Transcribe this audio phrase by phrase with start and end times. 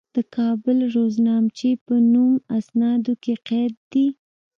[0.15, 4.07] د کابل روزنامچې په نوم اسنادو کې قید دي.